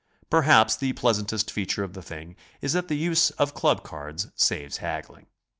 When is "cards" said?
3.83-4.31